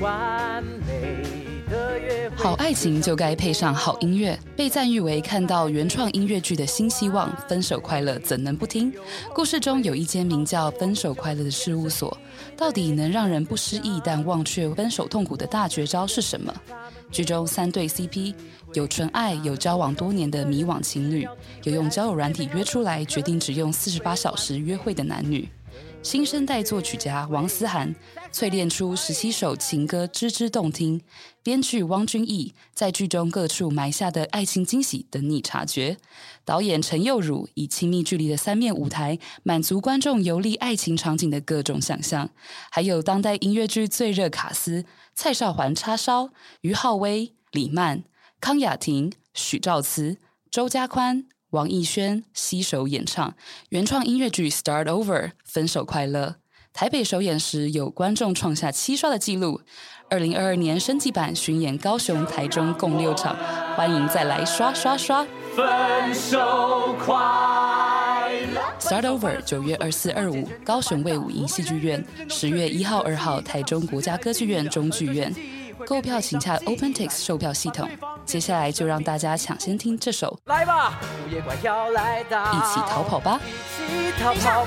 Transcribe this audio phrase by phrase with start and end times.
[0.00, 1.22] 完美
[1.70, 2.30] 的。
[2.36, 7.34] 好爱情就该配上好音乐，被赞誉为看到原创音乐剧的新希望。
[7.48, 8.92] 分手快乐怎能不听？
[9.34, 12.16] 故事中有一间名叫“分手快乐”的事务所，
[12.56, 16.54] 到底能让人不失忆但忘却分手痛苦的大绝招是什么？
[17.10, 18.34] 剧中三对 CP，
[18.74, 21.26] 有纯爱，有交往多年的迷惘情侣，
[21.64, 25.48] 有用交友软体约出来，决定只用四十八小时约会的男女。
[26.06, 27.92] 新生代作曲家王思涵
[28.32, 31.02] 淬炼出十七首情歌，吱吱动听。
[31.42, 35.96] 编剧汪君毅在剧中各处埋下的爱情惊喜等你察觉。
[36.44, 42.30] 导演陈佑儒以亲密距离的三面舞台，满足观众游历爱情场景的各种想象。
[42.70, 46.30] 还有当代音乐剧最热卡司：蔡少环叉烧、
[46.60, 48.04] 于浩威、李曼、
[48.40, 50.18] 康雅婷、许兆慈、
[50.52, 51.26] 周家宽。
[51.56, 53.34] 王艺轩携手演唱
[53.70, 56.36] 原创音乐剧《Start Over》分手快乐。
[56.74, 59.62] 台北首演时有观众创下七刷的纪录。
[60.10, 63.34] 二零二二年升级版巡演高雄、台中共六场，
[63.74, 65.26] 欢迎再来刷刷刷！
[65.56, 67.14] 分手快
[68.52, 68.60] 乐。
[68.86, 75.34] 《Start Over》九月二四二五高雄卫武营戏剧院，十月一号二号台中国家歌剧院中剧院。
[75.84, 77.88] 购票请洽 OpenTix 售票系统。
[78.24, 83.40] 接下来就让大家抢先听这首，来吧，午夜怪要来到，一起逃跑吧，
[83.88, 84.66] 一起逃跑。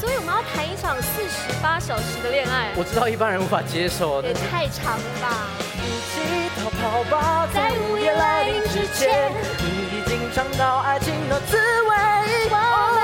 [0.00, 5.48] 所以我们要谈一场四十八小时的恋爱，我知道一般人无法接受，也太长了吧。
[5.78, 13.01] 一起逃跑吧，在午夜来临之前，你已经尝到爱情的滋味。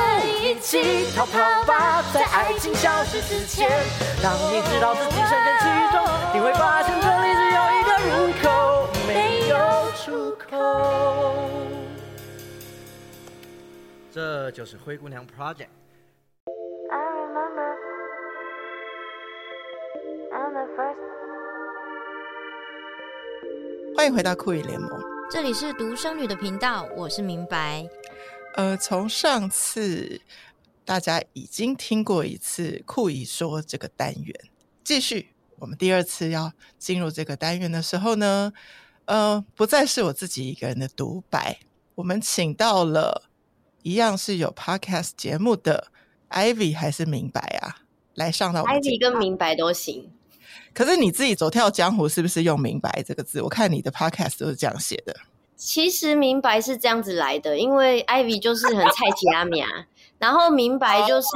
[1.17, 3.71] 逃跑吧，在爱情消失之前，
[4.23, 5.65] 当你知道自己深陷其
[5.97, 9.57] 中，你会发现这里只有一个入口，没有
[9.97, 10.47] 出口。
[14.13, 15.69] 这就是灰姑娘 Project。
[23.97, 27.89] 欢迎回到酷姨联盟，这里是独生女的频道，我是明白。
[28.55, 30.21] 呃，从上次
[30.89, 34.35] 大家已经听过一次酷姨说这个单元，
[34.83, 38.51] 继续我们第二次要进入这个单元的时候呢，
[39.05, 41.59] 呃，不再是我自己一个人的独白，
[41.97, 43.29] 我们请到了
[43.83, 45.89] 一样是有 podcast 节目的
[46.31, 47.83] Ivy 还是明白啊，
[48.15, 50.11] 来上到 Ivy 跟明白都行。
[50.73, 53.43] 可是你自己走跳江湖是不是用“明白”这个字？
[53.43, 55.15] 我看你的 podcast 都是这样写的。
[55.55, 59.69] 其实“明白”是这样子来的，因为 Ivy 就是很菜奇阿米啊，
[60.19, 61.29] 然后“明白”就是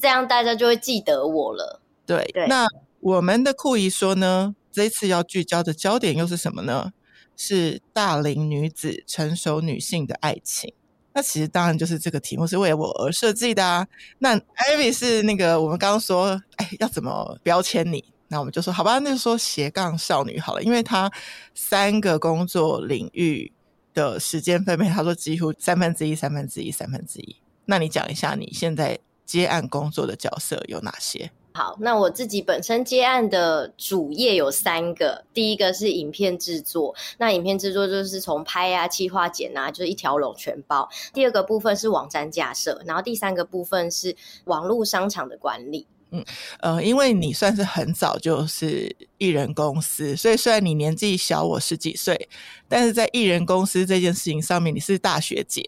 [0.00, 1.80] 这样，大家就会记得我了。
[2.06, 2.46] 对，对。
[2.46, 2.66] 那
[3.00, 6.92] 我们的酷姨说呢，这次要聚焦的焦点又是什么呢？
[7.36, 10.72] 是大龄女子、成熟女性的爱情。
[11.12, 13.86] 那其实当然就是这个题目是为我而设计的啊。
[14.18, 18.04] 那 Ivy 是那个我们刚刚说，哎，要怎么标签你？
[18.28, 21.10] 那我们就说好吧，那就说斜杠少女好了，因为她
[21.54, 23.52] 三个工作领域
[23.94, 27.36] 的时间分配，她说几乎三分之一、三分之一、三分之一。
[27.66, 31.30] 那你讲一下你现在接案工作的角色有哪些？
[31.52, 40.86] 好，那我自己本身接案的主业有三个，第一个是影片制作，那影片制作就是从拍啊、企划、剪啊，就是一条龙全包。
[41.14, 45.86] 第二个部分是网站架设，然后第三个部分是网络商场的管理。
[46.10, 46.22] 嗯，
[46.60, 52.28] 呃，因为你算是很早就是艺人公司，所以虽然你年纪小我十几岁，
[52.68, 55.66] 但是在艺人公司这件事情上面，你是大学姐。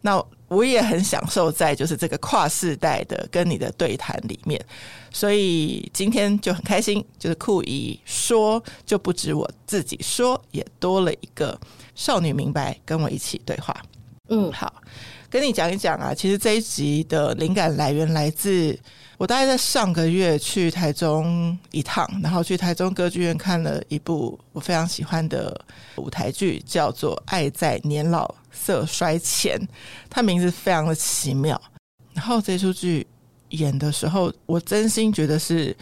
[0.00, 4.60] 那我也很享受在就是这个跨世代的跟你的对谈里面，
[5.10, 11.58] 所以今天就很开心，就是酷姨说就不止我自己说，也多了一个
[11.94, 13.76] 少女明白跟我一起对话。
[14.28, 14.72] 嗯，好，
[15.28, 18.78] 跟你讲一讲啊，其实这一集的灵感来源来自。
[19.18, 25.58] 我大概在上个月去台中一趟，然后去台中歌剧院看了一部我非常喜欢的
[25.96, 29.58] 舞台剧，叫做《爱在年老色衰前》，
[30.10, 31.58] 它名字非常的奇妙。
[32.12, 33.06] 然后这出剧
[33.48, 35.74] 演的时候，我真心觉得是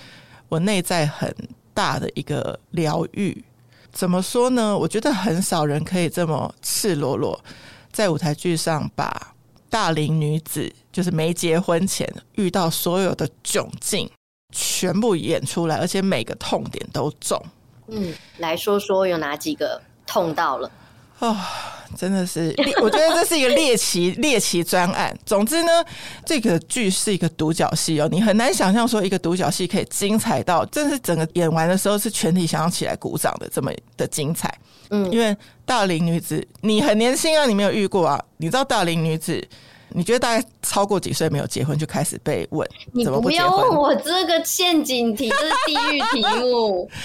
[0.49, 1.35] 我内在很
[1.75, 3.44] 大的一个疗愈。
[3.90, 4.79] 怎么说呢？
[4.79, 7.44] 我觉得很少人可以这么赤裸裸
[7.90, 9.34] 在舞台剧上把。
[9.75, 14.09] 大龄女子就是没结婚前遇到所有的窘境，
[14.55, 17.44] 全部演出来，而且每个痛点都重。
[17.88, 20.71] 嗯，来说说有哪几个痛到了？
[21.20, 21.37] 哦，
[21.96, 25.16] 真的是， 我觉得这是一个猎奇 猎奇专案。
[25.25, 25.84] 总之呢，
[26.26, 34.52] 这个剧是一个独角戏哦，你很难想象说一个独角戏可以精彩到，真是整个演完的时候是全体想要起来鼓掌的这么的精彩。
[34.90, 35.34] 嗯，因为
[35.64, 38.22] 大龄女子，你很年轻啊，你没有遇过啊？
[38.37, 39.43] 你知道大龄女子
[39.90, 42.69] 你觉得大概超过几岁没有结婚就开始被问？
[42.93, 46.90] 你不要问我这个陷阱题，这是地狱题目。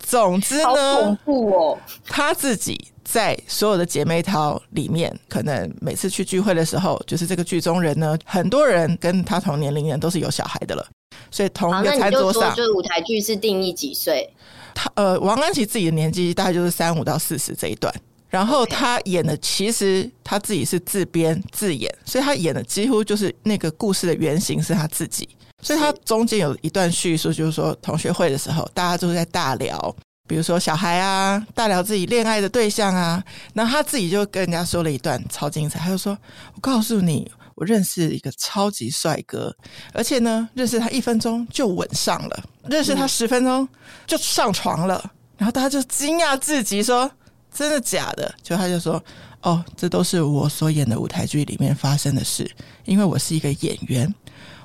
[0.00, 1.78] 总之呢，好恐怖哦！
[2.06, 10.86] 他自己在所有的姐妹淘里面，可能每次去聚会的时候，就是这个剧中人呢，很多人跟他同年龄人都是有小孩的了，
[11.30, 14.28] 所以同一个餐桌上，就，就舞台剧是定义几岁？
[14.74, 17.92] 他呃，王安琪自己的年纪大概就是三五到四十这一段。
[18.28, 25.26] 然后他演的其实他自己是自编自演，所以他演的几乎就是那个故事的原型是他自己。
[25.62, 29.96] 所以他中间有一段叙述，就是说同学会的时候，大家都在大聊，
[30.28, 33.24] 比如说小孩啊，大聊自己恋爱的对象啊。
[33.54, 36.16] 然后他自己就跟人家说了一段超精彩，他就说
[36.54, 39.52] ：“我告诉你，我认识一个超级帅哥，
[39.92, 43.66] 而且呢，认识他一分钟就吻上了，认识他十分钟
[44.06, 47.10] 就上床了。”然后大家就惊讶至极，说。
[47.50, 48.32] 真的假的？
[48.40, 49.02] 就他就说，
[49.40, 52.48] 哦，这都是我所演的舞台剧里面发生的事。
[52.84, 54.14] 因为我是一个演员，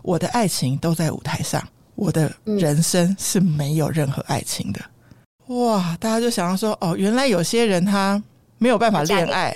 [0.03, 1.65] 我的爱情都在舞台上，
[1.95, 4.81] 我的人生是没有任何爱情的。
[4.81, 4.91] 嗯、
[5.61, 5.97] 哇！
[5.99, 8.21] 大家就想到说，哦，原来有些人他
[8.57, 9.55] 没有办法恋爱，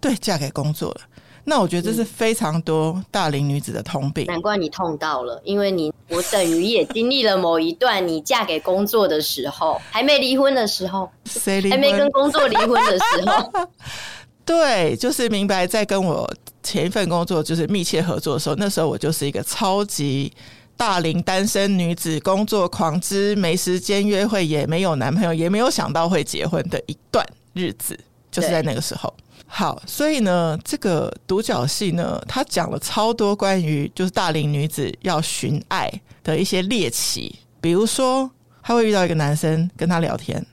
[0.00, 1.00] 对，嫁给工作了。
[1.44, 4.26] 那我觉得这是非常多大龄女子的通病。
[4.26, 11.60] 难怪你痛到了，因为你我等于也经历了某一段你嫁给工作的时候，还没离婚的时候，谁？
[11.68, 13.68] 还没跟工作离婚的时候。
[14.44, 20.32] 对，就是明白，在跟我前一份工作就是密切合作的时候，那时候我就是一个超级
[20.82, 27.96] 大龄单身女子，工作狂之，没时间约会，也没有男朋友，也没有想到会结婚的一段日子，
[28.32, 29.14] 就是在那个时候。
[29.46, 35.88] 好，所以呢，这个独角戏呢，他讲了超多关于就是大龄女子要寻爱
[36.24, 38.28] 的一些猎奇，比如说
[38.60, 40.44] 她会遇到一个男生跟他聊天，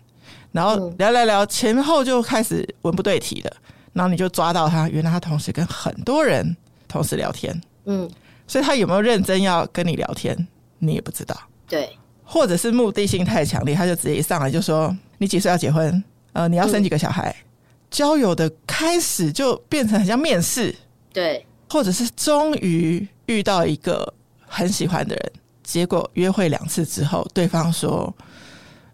[0.51, 3.51] 然后聊聊聊，前后就开始文不对题的，
[3.93, 6.55] 然后你就抓到他，原来他同时跟很多人
[6.87, 8.07] 同时聊天，嗯，
[8.49, 10.35] 所以他有没有认真要跟你聊天，
[10.79, 16.03] 你也不知道，对，或者是目的性太强烈，他就直接一上来就说你几岁要结婚？
[16.33, 17.29] 呃，你要生几个小孩？
[17.29, 17.45] 嗯
[17.89, 20.75] 交友的开始就变成很像面试，
[21.11, 24.13] 对，或者是终于遇到一个
[24.45, 25.31] 很喜欢的人，
[25.63, 28.15] 结果约会两次之后，对方说：“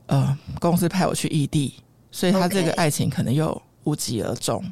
[0.08, 1.74] 呃，公司派我去异地，
[2.10, 4.64] 所以他这个爱情可能又无疾而终。”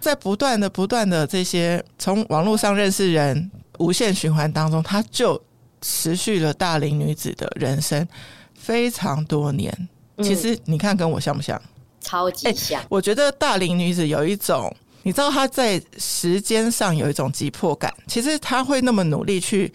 [0.00, 5.40] 在不断的、不断的这些从网络上认识人无限循环当中，他就
[5.80, 8.06] 持续了大龄女子的人生
[8.54, 9.72] 非常多年。
[10.16, 11.60] 嗯、其实你看，跟我像不像？
[12.00, 17.92] 超级像、欸，我觉得大龄女子有一种，你知道她在时间上有一种急迫感。
[18.06, 19.70] 其实她会那么努力去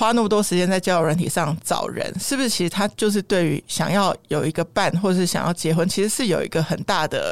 [0.00, 2.48] 花那么多时间在交友软体上找人，是不是？
[2.48, 7.30] 其实他就是对于想要有一个伴，或者是想要结婚，其实是有一个很大的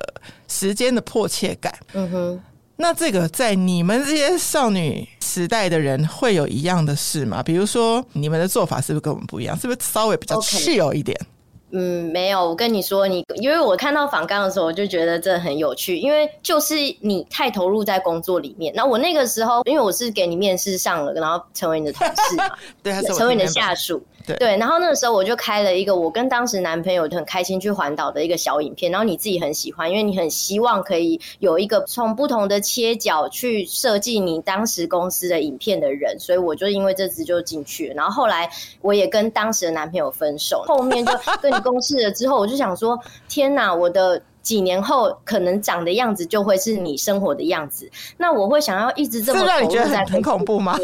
[0.49, 1.75] 时间的迫切感。
[1.95, 2.41] 嗯哼，
[2.77, 7.43] 那这个在你们这些少女时代的人会有一样的事吗？
[7.43, 9.59] 比如说，你们的做法是不是跟我们不一样？
[9.59, 11.38] 是不是稍微比较 chill 一点？Okay.
[11.71, 18.73] 嗯，没有，我跟你说，你因为我看到访纲的时候，我就觉得这很有趣，因为就是你太投入在工作里面。
[18.75, 22.51] 那我那个时候，因为我是给你面试上了，然后成为你的同事嘛，
[22.83, 24.03] 对，成为你的下属。
[24.27, 37.95] 对，对，然后那个时候我就开了一个我跟当时男朋友很开心去环岛的一个小影片，然后你自己很喜欢，因为你很希望可以有一个从不同的切角去设计你当时公司的影片的人，所以我就因为这次就进去了。
[37.95, 38.49] 然后后来
[38.83, 50.79] 我也跟当时的男朋友分手，后面就 跟你 共事了之后，我就想说，天哪，我的几年后可能长的样子就会是你生活的样子，那我会想要一直这么投入在很恐怖吗？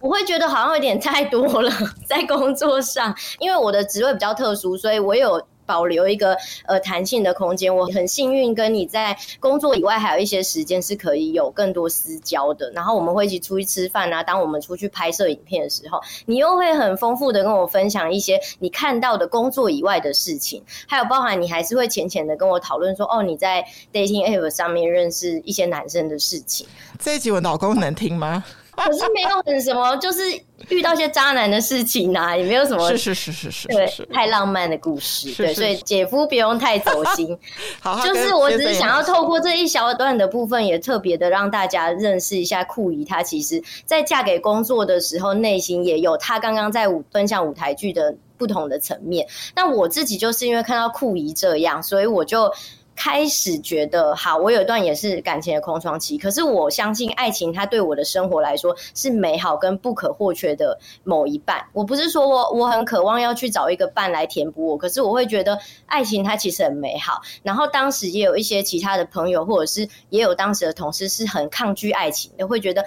[0.00, 1.70] 我会觉得好像有点太多了，
[2.06, 6.34] 在工作上，因为我的职位比较特殊，所以我有保留一个
[6.64, 7.74] 呃弹性的空间。
[7.76, 12.70] 我很幸运，跟你在工作以外还有一些时间是可以有更多私交的。
[12.72, 26.66] 然后我们会一起出去吃饭啊，当我们出去拍摄影片的时候，你又会很丰富的跟我分享一些你看到的工作以外的事情，还有包含你还是会浅浅的跟我讨论说，哦，你在 dating app 上面认识一些男生的事情。
[26.98, 28.42] 这一集我老公能听吗？
[28.86, 30.22] 可是没有很什么，就是
[30.68, 37.36] 遇到一些渣男的事情啊，也没有什么，是是是是是，对，太浪漫的故事，对，所以姐夫不用太走心。
[37.80, 49.26] 好，就是我只是想要透过这一小段的部分，也特别的让大家认识一下酷姨，她其实在嫁给工作的时候，内心也有她刚刚在舞分享舞台剧的不同的层面。
[49.54, 52.52] 那我自己就是因为看到酷姨这样，所以我就。
[52.98, 56.18] 开始觉得，好，我有一段也是感情的空窗期。
[56.18, 61.64] 可是我相信爱情，它对我的生活来说是美好跟不可或缺的某一半。
[61.72, 67.20] 我不是说我我很渴望要去找一个伴来填补我，可是我会觉得爱情它其实很美好。
[67.44, 72.84] 然后当时也有一些其他的朋友，或者是也有当时的同事是很抗拒爱情的，会觉得。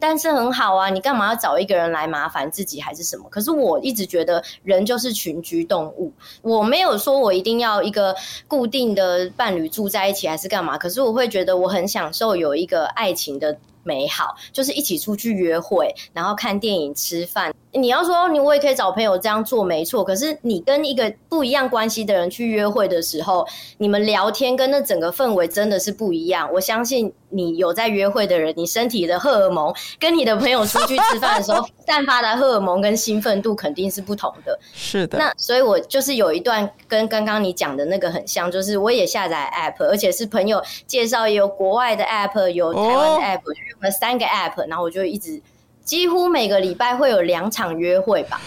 [0.00, 3.28] 单身很好啊，你干嘛要找一个人来麻烦自己还是什么？
[3.28, 6.12] 可是我一直觉得人就是群居动物，
[6.42, 8.14] 我没有说我一定要一个
[8.46, 10.78] 固定的伴侣住在一起还是干嘛。
[10.78, 17.52] 可是我会觉得我很享受有一个爱情的美好，就是一起出去约会，然后看电影、吃饭。
[17.74, 20.04] 你要说你我也可以找朋友这样做，没错。
[20.04, 23.46] 可是你跟一个不一样关系的人去约会的时候，
[23.78, 26.48] 你们聊天跟那整个氛围真的是不一样。
[26.52, 34.58] 我相信你有在约会的人，你身体的荷尔蒙跟你的朋友出去吃饭的时候 散发的荷尔蒙跟兴奋度肯定是不同的。
[34.74, 35.18] 是的。
[35.18, 45.40] 那所以我就是有一段跟刚刚你讲的那个很像，就是我也下载 app，而且是朋友介绍，有国外的 app，有台湾的 app，我就用了三个 app，然后我就一直。
[45.84, 48.40] 几乎每个礼拜会有两场约会吧？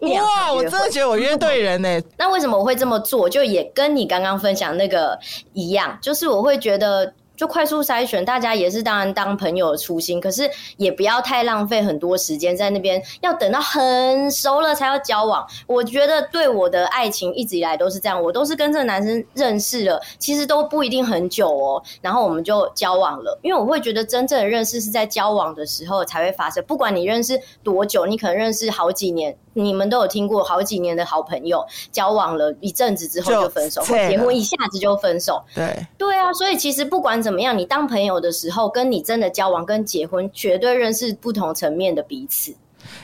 [0.00, 2.04] 哇，我真的觉得我约对人呢、欸。
[2.16, 3.28] 那为什么我会这么做？
[3.28, 5.18] 就也跟你刚刚分享那个
[5.52, 7.12] 一样，就是我会觉得。
[7.40, 10.42] 就快速筛选，大家也是当然当朋友的初心，可是
[10.76, 15.46] 也不要太浪费很多时间在那边，要等到很熟了才要交往。
[15.66, 23.38] 我觉得对我的爱情一直以来都是这样，我都是跟这个男生认识了，其实都不一定很久哦，然后我们就交往了。
[23.40, 29.34] 因为我会觉得真正的认识是在交往的时候才会发生，不管你认识多久，你可能认识好几年。
[29.52, 35.42] 你们都有听过好几年的好朋友交往了一阵子之后就分手，或结婚一下子就分手。
[35.52, 42.54] 对对啊，所以其实不管怎么样，你当朋友的时候，跟你真的交往跟结婚，绝对认识不同层面的彼此。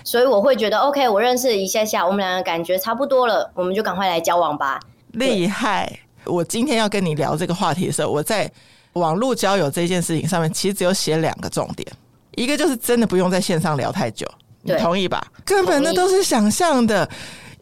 [0.04, 4.80] 所以我会觉得，OK，我认识一下下，我们两个感觉差不多了，我们就赶快来交往吧。
[5.12, 6.00] 厉害！
[6.24, 8.50] 我今天要跟你聊这个话题的时候，我在
[8.94, 11.86] 网络交友这件事情上面，其实只有写两个重点，
[12.36, 14.26] 一个就是真的不用在线上聊太久。
[14.62, 15.24] 你同意吧？
[15.44, 17.08] 根本那都是想象的。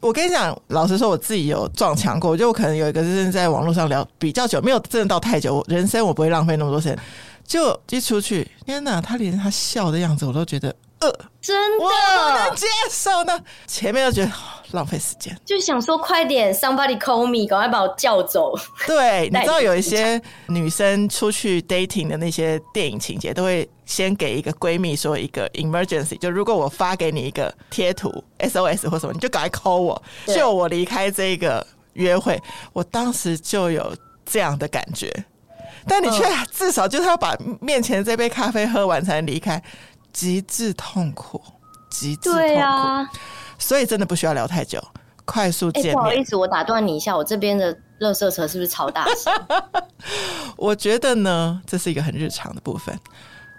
[0.05, 2.37] 我跟你讲，老实说，我自己有撞墙过。
[2.37, 5.65] 就我可能有一个是在网络上聊比较久，没有真的到太久。
[5.67, 6.99] 人生我不会浪费那么多时间。
[7.47, 9.01] 就一出去，天哪！
[9.01, 10.75] 他连他笑的样子，我都觉得。
[11.41, 13.39] 真的，我不能接受呢。
[13.67, 14.31] 前面又觉得
[14.73, 18.55] 浪费时间，就想说快点，somebody call me，赶快把我叫走。
[18.87, 32.41] 对，你知道有一些女生出去 dating 的那些电影情节，都会先给一个闺蜜说一个 emergency，就如果我发给你一个贴图 SOS 或什么，你就赶快 call 我，救我离开这个约会。
[32.73, 33.95] 我当时就有
[34.25, 35.13] 这样的感觉，
[35.87, 39.63] 但你却至少就是要把面前这杯咖啡喝完才能离开。
[40.15, 41.43] 极致痛苦，
[41.91, 42.39] 极致痛苦。
[42.39, 43.07] 对啊，
[43.59, 44.83] 所以真的不需要聊太久，
[45.27, 45.93] 快速见面。
[45.93, 49.33] 欸，不好意思，我打断你一下，我这边的垃圾车是不是超大声？
[50.57, 52.99] 我觉得呢，这是一个很日常的部分。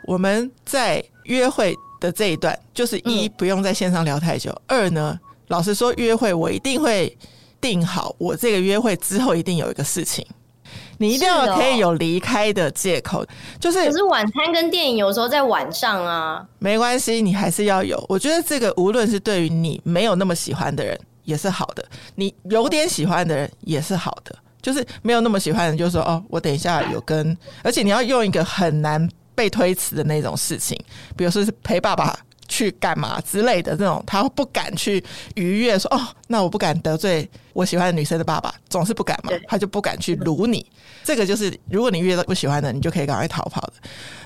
[0.08, 7.18] 我们在约会的这一段，就是一不用在线上聊太久，嗯、二呢，老实说，约会我一定会
[7.60, 10.26] 定好，我这个约会之后一定有一个事情。
[10.98, 13.28] 你一定要可以有离开的借口，是哦、
[13.60, 13.86] 就是。
[13.86, 18.04] 可是晚餐跟电影有时候在晚上啊，没关系，你还是要有。
[18.08, 21.86] 我觉得这个无论是对于你没有那么喜欢的人也是好的，
[22.16, 24.36] 你有点喜欢的人也是好的。
[24.62, 30.76] 就是没有那么喜欢的人，就是说哦，我等一下有跟，而且你要用一个很难被推辞的那种事情，
[31.16, 32.18] 比如说是陪爸爸。
[32.48, 35.04] 去干嘛之类的这种，他不敢去
[35.36, 40.66] 逾越说哦，那我不敢得罪我喜欢的女生的爸爸，总是不敢嘛，他就不敢去撸你。
[41.04, 43.74] 这个就是，如果你遇到不喜欢的，你就可以赶快逃跑的。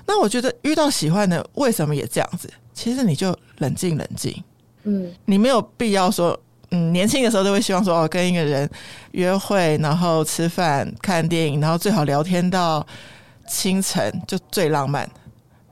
[0.06, 2.50] 那我觉得遇到喜欢的，为什么也这样子？
[2.74, 4.44] 其实你就冷静冷静，
[4.84, 6.40] 嗯，你没有必要说，
[6.72, 8.70] 嗯，年轻的时候都会希望说哦，跟一个人
[9.12, 12.86] 约会，然后吃饭、看电影，然后最好聊天到
[13.48, 15.10] 清晨，就最浪漫。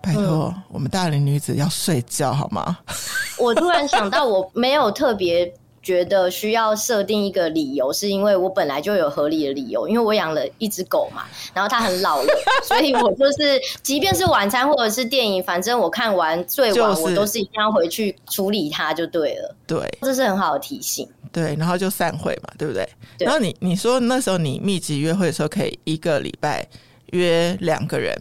[0.08, 2.78] 拜托，嗯、我们大龄女子要睡觉好吗？
[3.38, 5.52] 我突然想到，我没有特别
[5.84, 11.24] 觉得需要设定一个理由，是因为我本来就有合理的理由，因为我养了一只狗嘛，
[11.54, 12.30] 然后它很老了，
[12.64, 19.56] 所以我就是，即便是晚餐或者是电影，反正我看完最晚，我都是一定要回去处理它就对了。
[19.68, 21.08] 对，这是很好的提醒。
[21.32, 22.88] 对，然后就散会嘛，对不对？
[23.18, 26.66] 对，然后你你说那时候你密集约会的时候，可以一个礼拜。
[27.14, 28.16] 约两个人，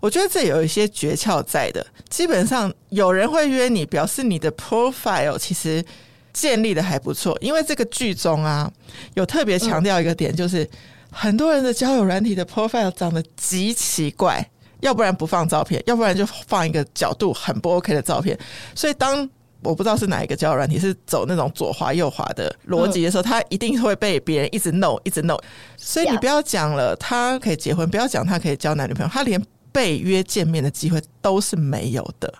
[0.00, 1.84] 我觉得这有一些诀窍在的。
[2.08, 5.84] 基本上有人会约你，表示你的 profile 其实
[6.32, 7.36] 建立的还不错。
[7.40, 8.70] 因为这个剧中啊，
[9.14, 10.68] 有特别强调一个点，就是、
[11.10, 14.48] 很多人的交友软体的 profile 长得极奇怪，
[14.80, 18.38] 要不然不放照片，要不然就放一个角度很不 OK 的照片。
[18.74, 19.28] 所以当
[19.68, 25.36] 我不知道是哪一个交友软体是走那种左滑右滑的逻辑的时候，嗯、他一定会被别人一直 no 一直 no。
[25.76, 32.32] 所以你不要讲了，他可以结婚，不要讲他可以交男女朋友，他连被约见面的机会都是没有的。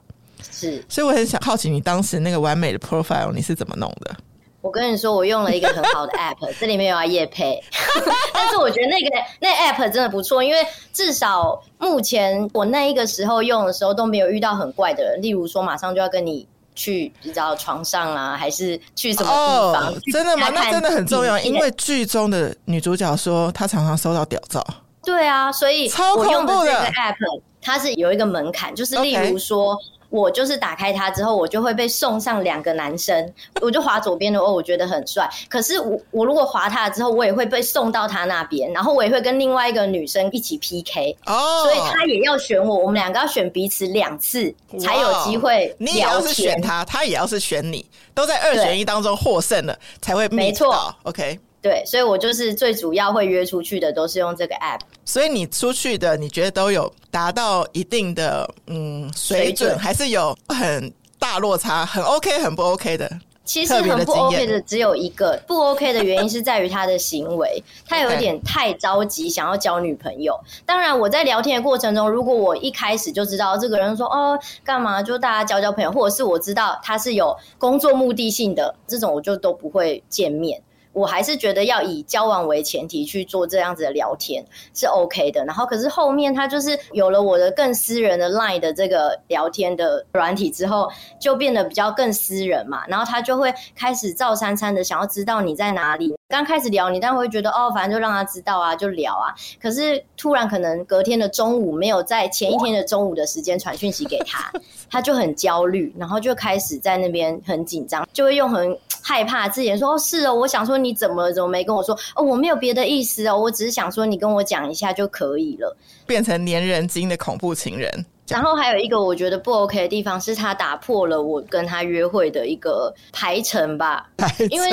[0.50, 4.16] 是，所以我很想好奇你当时那个完美的 profile 你是怎么弄的？
[4.60, 7.62] 我跟你说，我用了一个很好的 app， 这里面有啊叶配，
[8.34, 9.08] 但是我觉得那个
[9.40, 10.58] 那 app 真的不错，因为
[10.92, 16.46] 至少目前我那一个时候用的时候都没有遇到很怪的人，例如说马上就要跟你
[16.78, 19.92] 去，你知道床上啊，还是去什么地方？
[19.92, 20.48] 哦、真的吗？
[20.54, 24.64] 那真的很重要，因为剧中的女主角说她常常收到屌照。
[25.04, 27.16] 对啊，所以我用的这个 app
[27.60, 29.74] 它是有一个门槛，就是例如说。
[29.74, 29.97] Okay.
[30.10, 35.28] 我就是打开它之后，我就会被送上两个男生， 我就滑左边的哦，我觉得很帅。
[35.48, 45.74] 可是我我如果滑他了之后，我也会被送到他那边，然后我也会跟另外一个女生一起 PK 哦，所以他也要选我，我们两个要选彼此两次才有机会。
[45.78, 47.84] 你也要是选他，他也要是选你，
[48.14, 50.94] 都在二选一当中获胜了才会没错。
[51.02, 51.38] OK。
[51.60, 54.78] 对，所以我就是最主要会约出去的都是用这个 app。
[55.08, 63.10] 所以你出去的，你觉得都有达到一定的嗯水准，还是有很大落差，很 OK，很不 OK 的？
[63.42, 70.38] 其实很不 OK 的只有一个，不 OK 的原因是在于他的行为，他有一点太着急想要交女朋友。
[70.66, 80.62] 当然，我在聊天的过程中，如果我一开始就知道这个人说哦干嘛，就大家交交朋友，或者是我知道他是有工作目的性的，这种我就都不会见面。
[80.92, 90.88] 我还是觉得要以交往为前提去做这样子的聊天是 OK 的，然后可是后面他就是有了我的更私人的 Line 的这个聊天的软体之后，
[91.20, 96.14] 就变得比较更私人嘛，然后他就会开始照三餐的想要知道你在哪里。
[96.28, 99.32] 刚开始聊你，但会觉得哦，反正就让他知道啊，就聊啊。
[99.62, 104.52] 可是突然可能隔天的中午没有在前一天的中午的时间传讯息给他，
[104.90, 108.78] 他就很焦虑，然后就开始在那边很紧张，就会用很
[109.08, 111.98] 害怕字眼说：“哦，是哦，我想说你怎么怎么没跟我说？
[112.14, 115.74] 哦，我没有别的意思哦，我只是想说你跟我讲一下就可以了。”
[116.06, 118.04] 变成粘人精的恐怖情人。
[118.26, 124.46] 然后还有一个我觉得不 OK 的地方是，他打破了我跟他约会的一个排程吧，程。
[124.50, 124.70] 因为。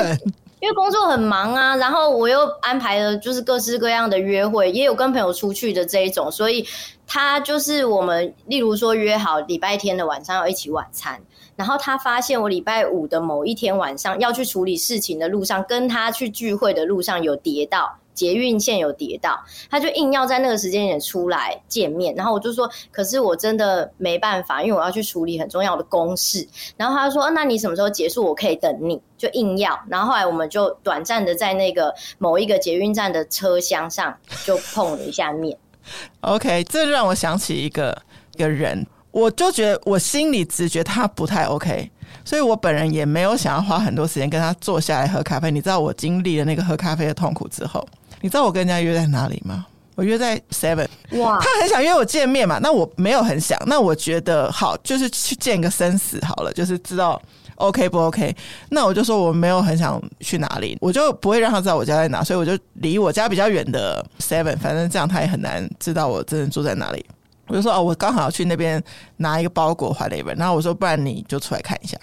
[0.58, 6.66] 因为工作很忙啊，然后我又安排了就是各式各样的约会，也有跟朋友出去的这一种，所以
[7.06, 11.20] 他就是我们，例如说约好礼拜天的晚上要一起晚餐，
[11.56, 17.98] 然后他发现我礼拜五的某一天晚上要去处理事情的路上，跟他去聚会的路上有跌到。
[18.16, 26.48] 捷运线有跌到，他就硬要在那个时间点出来见面，然后我就说，可是我真的没办法，因为我要去处理很重要的公事。
[26.78, 28.24] 然后他说，那你什么时候结束？
[28.24, 28.98] 我可以等你。
[29.18, 35.58] 就硬要，然后后来我们就短暂的在那个某一个捷运站的车厢上就碰了一下面。
[36.22, 38.00] OK，这让我想起一个
[38.34, 41.90] 一个人，我就觉得我心里直觉他不太 OK。
[42.22, 45.50] 所以我本人也没有想要花很多时间跟他坐下来喝咖啡。
[45.50, 47.86] 你知道我经历了那个喝咖啡的痛苦之后，
[48.20, 49.64] 你知道我跟人家约在哪里吗？
[49.94, 50.86] 我约在 Seven。
[51.12, 51.38] 哇！
[51.40, 53.58] 他很想约我见面嘛，那我没有很想。
[53.66, 57.20] 那我觉得好，就是去见个生死好了，就是知道
[57.54, 58.36] OK 不 OK。
[58.68, 67.04] 那我就说我没有很想去哪里，我就不会让他知道我家在哪，所以我就离我家比较远的 Seven，反正这样他也很难知道我真的住在哪里。
[67.48, 68.82] 我就说哦，我刚好要去那边
[69.16, 71.96] 拿一个包裹还了一本，然后我说不然你就出来看一下。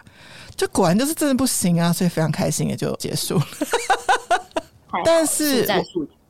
[0.56, 3.45] 就果然就是真的不行啊，所以非常开心也就结束了。
[5.03, 5.84] 但是速战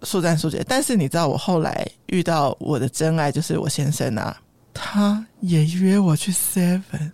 [0.04, 0.63] 速战速决。
[0.67, 4.36] 但是你知道我后来遇到我的真爱就是我先生啊，
[4.73, 7.12] 他也约我去 Seven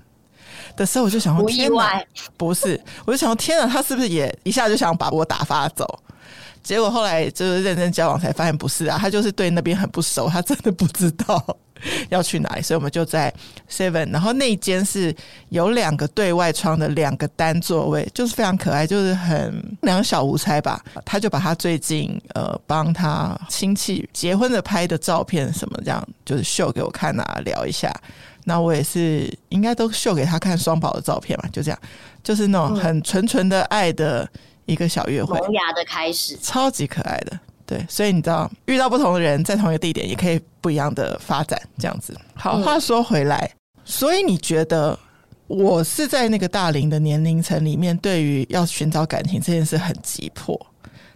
[0.78, 2.06] 的时候，我就想说不意外，
[2.38, 5.86] 不是，我就想说天啊，他是不是也一下就想把我打发走？
[6.62, 11.58] 结果后来就是认真交往才发现不是啊，他就是对那边很不熟，他真的不知道
[12.10, 13.34] 要去哪里，所以我们就在
[13.70, 15.16] Seven，然后那间是
[15.50, 20.84] 有两个对外窗的两个单座位，就是非常可爱，就是很两个小无猜吧。
[21.06, 27.94] 他就把他最近呃帮他亲戚结婚的拍的照片什么这样，就是秀给我看啊，聊一下。
[28.44, 31.80] 那我也是应该都秀给他看双宝的照片嘛，就这样，
[32.24, 34.30] 就是那种很纯纯的爱的。
[34.66, 37.40] 一个小约会，萌芽的开始，超级可爱的，
[37.70, 42.20] 对，所以你知道，遇到不同的人，在同一个地点，也可以不一样的发展，这样子。
[42.34, 43.54] 好，话说回来，
[43.86, 44.98] 所以你觉得
[45.46, 50.60] 我是在那个大龄的年龄层里面，对于要寻找感情这件事很急迫，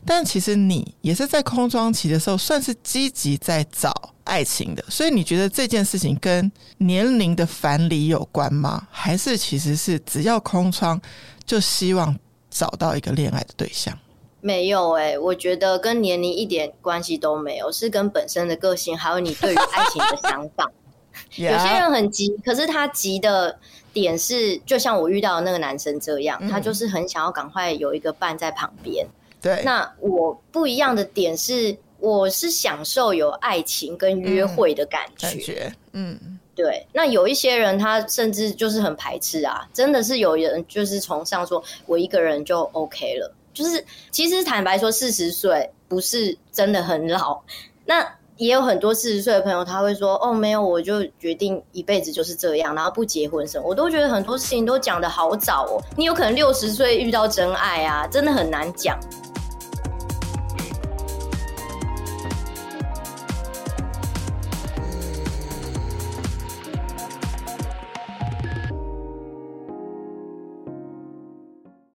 [0.05, 3.91] 但其实你也是在空窗期的时候，算是积极在找
[4.23, 4.85] 爱情的。
[4.89, 8.87] 所以你觉得这件事情跟年龄的樊篱有关吗？
[8.91, 11.01] 还是其实是只要空窗
[11.47, 12.15] 就希望？
[12.55, 13.97] 找到一个恋爱的对象，
[14.43, 20.69] 没有哎、欸，我觉得跟年龄一点关系都没有，是跟本身的个性，还有你对于爱情的想法。
[21.37, 23.57] 有些人很急，可是他急的
[23.93, 29.07] 点是，就像我遇到的那个男生这样，嗯、他就是很想要赶快有一个伴在旁边。
[29.41, 35.27] 对，那我不一样的点是，我是享受有爱情跟约会的感觉。
[35.27, 36.85] 嗯、感觉嗯，对。
[36.91, 43.33] 那有一些人，他甚至就是很排斥啊，真的是有人就是崇尚说，我一个人就 OK 了。
[43.53, 47.41] 就是其实坦白说，四十岁不是真的很老。
[47.85, 48.05] 那
[48.37, 55.81] 也有很多四十岁的朋友，他会说：“哦，没有，我就决定一辈子就是这样，然后不结婚什么。”我都觉得很多事情都讲得好早哦。
[55.95, 58.99] 你有可能六十岁遇到真爱啊，真的很难讲。